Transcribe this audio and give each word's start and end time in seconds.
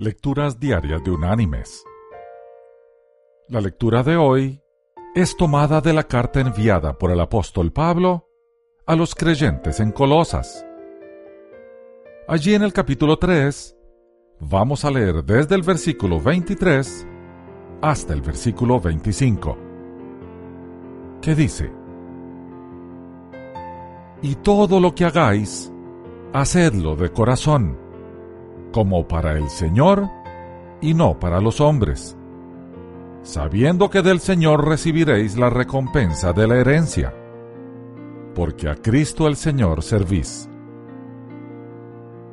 Lecturas 0.00 0.60
Diarias 0.60 1.02
de 1.02 1.10
Unánimes. 1.10 1.84
La 3.48 3.60
lectura 3.60 4.04
de 4.04 4.16
hoy 4.16 4.62
es 5.16 5.36
tomada 5.36 5.80
de 5.80 5.92
la 5.92 6.04
carta 6.04 6.38
enviada 6.38 6.96
por 6.96 7.10
el 7.10 7.18
apóstol 7.18 7.72
Pablo 7.72 8.28
a 8.86 8.94
los 8.94 9.16
creyentes 9.16 9.80
en 9.80 9.90
Colosas. 9.90 10.64
Allí 12.28 12.54
en 12.54 12.62
el 12.62 12.72
capítulo 12.72 13.18
3 13.18 13.76
vamos 14.38 14.84
a 14.84 14.92
leer 14.92 15.24
desde 15.24 15.56
el 15.56 15.62
versículo 15.62 16.20
23 16.20 17.04
hasta 17.82 18.14
el 18.14 18.22
versículo 18.22 18.78
25, 18.78 19.58
que 21.20 21.34
dice, 21.34 21.72
Y 24.22 24.36
todo 24.36 24.78
lo 24.78 24.94
que 24.94 25.06
hagáis, 25.06 25.72
hacedlo 26.32 26.94
de 26.94 27.10
corazón 27.10 27.87
como 28.72 29.06
para 29.06 29.32
el 29.32 29.48
Señor 29.48 30.08
y 30.80 30.94
no 30.94 31.18
para 31.18 31.40
los 31.40 31.60
hombres, 31.60 32.16
sabiendo 33.22 33.90
que 33.90 34.02
del 34.02 34.20
Señor 34.20 34.66
recibiréis 34.66 35.36
la 35.36 35.50
recompensa 35.50 36.32
de 36.32 36.46
la 36.46 36.56
herencia, 36.56 37.14
porque 38.34 38.68
a 38.68 38.76
Cristo 38.76 39.26
el 39.26 39.36
Señor 39.36 39.82
servís. 39.82 40.48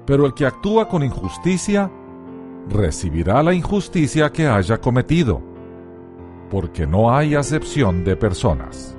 Pero 0.06 0.26
el 0.26 0.34
que 0.34 0.46
actúa 0.46 0.88
con 0.88 1.04
injusticia, 1.04 1.92
recibirá 2.70 3.42
la 3.42 3.54
injusticia 3.54 4.32
que 4.32 4.48
haya 4.48 4.80
cometido, 4.80 5.42
porque 6.52 6.86
no 6.86 7.16
hay 7.16 7.36
acepción 7.36 8.04
de 8.04 8.16
personas. 8.16 8.96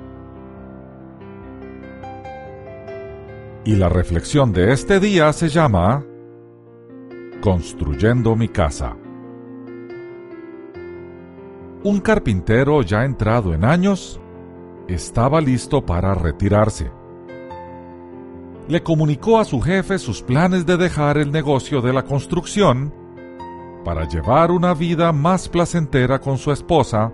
Y 3.63 3.75
la 3.75 3.89
reflexión 3.89 4.53
de 4.53 4.71
este 4.71 4.99
día 4.99 5.31
se 5.33 5.49
llama 5.49 6.05
Construyendo 7.47 8.35
mi 8.35 8.49
casa. 8.49 8.93
Un 11.81 12.01
carpintero 12.01 12.81
ya 12.81 13.05
entrado 13.05 13.53
en 13.53 13.63
años 13.63 14.19
estaba 14.89 15.39
listo 15.39 15.85
para 15.85 16.13
retirarse. 16.13 16.91
Le 18.67 18.83
comunicó 18.83 19.39
a 19.39 19.45
su 19.45 19.61
jefe 19.61 19.97
sus 19.97 20.21
planes 20.21 20.65
de 20.65 20.75
dejar 20.75 21.17
el 21.17 21.31
negocio 21.31 21.79
de 21.79 21.93
la 21.93 22.03
construcción 22.03 22.93
para 23.85 24.05
llevar 24.05 24.51
una 24.51 24.73
vida 24.73 25.13
más 25.13 25.47
placentera 25.47 26.19
con 26.19 26.37
su 26.37 26.51
esposa 26.51 27.13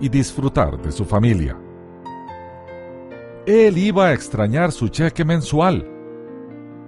y 0.00 0.08
disfrutar 0.08 0.82
de 0.82 0.90
su 0.90 1.04
familia. 1.04 1.56
Él 3.46 3.78
iba 3.78 4.06
a 4.06 4.12
extrañar 4.12 4.72
su 4.72 4.88
cheque 4.88 5.24
mensual, 5.24 5.88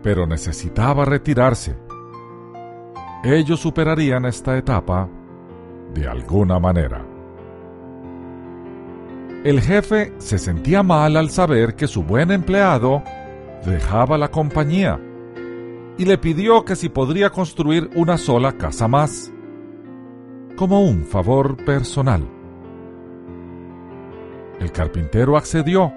pero 0.03 0.27
necesitaba 0.27 1.05
retirarse 1.05 1.84
ellos 3.25 3.61
superarían 3.61 4.27
esta 4.27 4.57
etapa 4.59 5.09
de 5.95 6.07
alguna 6.07 6.59
manera. 6.59 7.05
El 9.45 9.61
jefe 9.61 10.13
se 10.19 10.39
sentía 10.39 10.83
mal 10.83 11.17
al 11.17 11.31
saber 11.31 11.75
que 11.75 11.87
su 11.87 12.03
buen 12.03 12.31
empleado 12.31 13.03
dejaba 13.65 14.19
la 14.19 14.31
compañía 14.31 15.01
y 15.97 16.05
le 16.05 16.19
pidió 16.19 16.65
que 16.65 16.77
si 16.77 16.89
podría 16.89 17.31
construir 17.31 17.91
una 17.95 18.19
sola 18.19 18.53
casa 18.53 18.89
más, 18.89 19.33
como 20.57 20.83
un 20.83 21.05
favor 21.05 21.57
personal. 21.65 22.29
El 24.61 24.71
carpintero 24.73 25.37
accedió, 25.37 25.93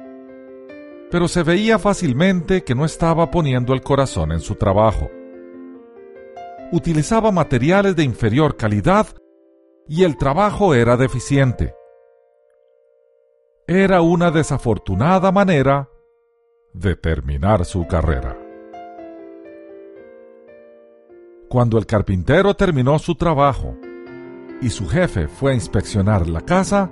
pero 1.11 1.27
se 1.27 1.43
veía 1.43 1.79
fácilmente 1.79 2.63
que 2.63 2.75
no 2.75 2.85
estaba 2.85 3.31
poniendo 3.31 3.73
el 3.73 3.81
corazón 3.81 4.31
en 4.31 4.39
su 4.39 4.55
trabajo 4.55 5.09
utilizaba 6.71 7.31
materiales 7.31 7.95
de 7.95 8.03
inferior 8.03 8.57
calidad 8.57 9.07
y 9.87 10.03
el 10.03 10.17
trabajo 10.17 10.73
era 10.73 10.97
deficiente. 10.97 11.73
Era 13.67 14.01
una 14.01 14.31
desafortunada 14.31 15.31
manera 15.31 15.89
de 16.73 16.95
terminar 16.95 17.65
su 17.65 17.87
carrera. 17.87 18.37
Cuando 21.49 21.77
el 21.77 21.85
carpintero 21.85 22.53
terminó 22.55 22.99
su 22.99 23.15
trabajo 23.15 23.75
y 24.61 24.69
su 24.69 24.87
jefe 24.87 25.27
fue 25.27 25.51
a 25.51 25.55
inspeccionar 25.55 26.27
la 26.27 26.41
casa, 26.41 26.91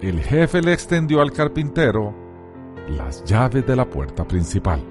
el 0.00 0.20
jefe 0.22 0.62
le 0.62 0.72
extendió 0.72 1.20
al 1.20 1.32
carpintero 1.32 2.14
las 2.88 3.24
llaves 3.24 3.66
de 3.66 3.76
la 3.76 3.88
puerta 3.88 4.26
principal. 4.26 4.82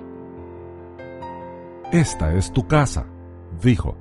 Esta 1.91 2.33
es 2.35 2.51
tu 2.51 2.67
casa 2.67 3.12
dijo, 3.61 3.97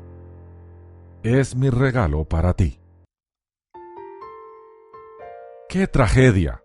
es 1.22 1.54
mi 1.54 1.70
regalo 1.70 2.24
para 2.24 2.54
ti. 2.54 2.80
¡Qué 5.68 5.86
tragedia! 5.86 6.62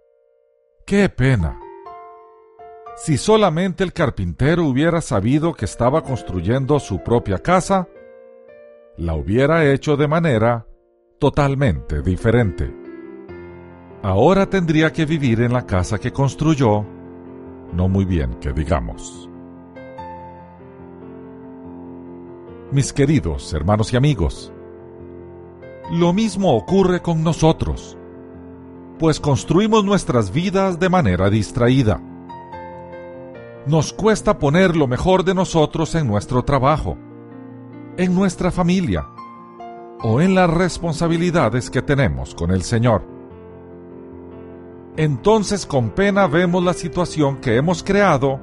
¡Qué 0.85 1.09
pena! 1.09 1.59
Si 2.97 3.17
solamente 3.17 3.83
el 3.83 3.93
carpintero 3.93 4.65
hubiera 4.65 5.01
sabido 5.01 5.53
que 5.53 5.65
estaba 5.65 6.01
construyendo 6.01 6.79
su 6.79 7.03
propia 7.03 7.37
casa, 7.37 7.87
la 8.97 9.13
hubiera 9.13 9.71
hecho 9.71 9.95
de 9.95 10.07
manera 10.07 10.65
totalmente 11.19 12.01
diferente. 12.01 12.73
Ahora 14.01 14.49
tendría 14.49 14.91
que 14.91 15.05
vivir 15.05 15.41
en 15.41 15.53
la 15.53 15.65
casa 15.65 15.99
que 15.99 16.11
construyó, 16.11 16.83
no 17.73 17.87
muy 17.87 18.05
bien 18.05 18.39
que 18.39 18.51
digamos. 18.51 19.26
Mis 22.71 22.91
queridos 22.91 23.53
hermanos 23.53 23.93
y 23.93 23.97
amigos. 23.97 24.51
Lo 25.91 26.11
mismo 26.11 26.53
ocurre 26.53 27.01
con 27.01 27.23
nosotros, 27.23 27.97
pues 28.99 29.19
construimos 29.19 29.85
nuestras 29.85 30.31
vidas 30.31 30.79
de 30.79 30.89
manera 30.89 31.29
distraída. 31.29 32.01
Nos 33.65 33.93
cuesta 33.93 34.37
poner 34.37 34.75
lo 34.75 34.87
mejor 34.87 35.23
de 35.23 35.33
nosotros 35.33 35.95
en 35.95 36.07
nuestro 36.07 36.43
trabajo, 36.43 36.97
en 37.97 38.13
nuestra 38.13 38.51
familia 38.51 39.07
o 40.01 40.19
en 40.19 40.35
las 40.35 40.49
responsabilidades 40.49 41.69
que 41.69 41.81
tenemos 41.81 42.35
con 42.35 42.51
el 42.51 42.63
Señor. 42.63 43.03
Entonces 44.97 45.65
con 45.65 45.91
pena 45.91 46.27
vemos 46.27 46.63
la 46.63 46.73
situación 46.73 47.37
que 47.37 47.55
hemos 47.55 47.81
creado 47.81 48.39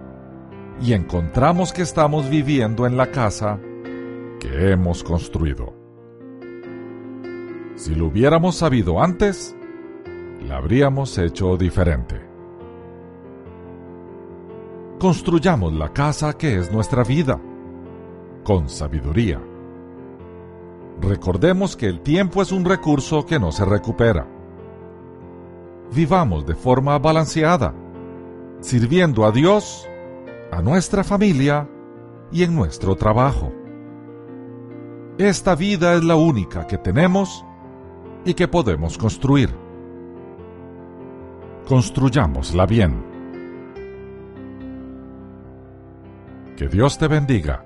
y 0.80 0.92
encontramos 0.92 1.72
que 1.72 1.82
estamos 1.82 2.30
viviendo 2.30 2.86
en 2.86 2.96
la 2.96 3.10
casa 3.10 3.58
que 4.44 4.72
hemos 4.72 5.02
construido. 5.02 5.72
Si 7.76 7.94
lo 7.94 8.08
hubiéramos 8.08 8.56
sabido 8.56 9.02
antes, 9.02 9.56
la 10.46 10.58
habríamos 10.58 11.16
hecho 11.16 11.56
diferente. 11.56 12.20
Construyamos 14.98 15.72
la 15.72 15.94
casa 15.94 16.34
que 16.34 16.58
es 16.58 16.70
nuestra 16.70 17.04
vida, 17.04 17.40
con 18.42 18.68
sabiduría. 18.68 19.40
Recordemos 21.00 21.74
que 21.74 21.86
el 21.86 22.02
tiempo 22.02 22.42
es 22.42 22.52
un 22.52 22.66
recurso 22.66 23.24
que 23.24 23.38
no 23.38 23.50
se 23.50 23.64
recupera. 23.64 24.28
Vivamos 25.94 26.44
de 26.44 26.54
forma 26.54 26.98
balanceada, 26.98 27.74
sirviendo 28.60 29.24
a 29.24 29.32
Dios, 29.32 29.88
a 30.52 30.60
nuestra 30.60 31.02
familia 31.02 31.66
y 32.30 32.42
en 32.42 32.54
nuestro 32.54 32.94
trabajo. 32.94 33.63
Esta 35.18 35.54
vida 35.54 35.94
es 35.94 36.02
la 36.02 36.16
única 36.16 36.66
que 36.66 36.76
tenemos 36.76 37.44
y 38.24 38.34
que 38.34 38.48
podemos 38.48 38.98
construir. 38.98 39.54
Construyámosla 41.68 42.66
bien. 42.66 43.04
Que 46.56 46.68
Dios 46.68 46.98
te 46.98 47.06
bendiga 47.06 47.64